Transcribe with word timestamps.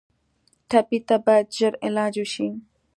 ټپي 0.69 0.99
ته 1.07 1.15
باید 1.25 1.47
ژر 1.57 1.73
علاج 1.85 2.13
وشي. 2.23 2.47